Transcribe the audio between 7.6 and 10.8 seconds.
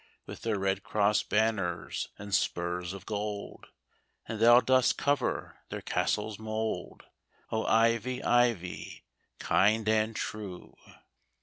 Ivy, Ivy, kind and true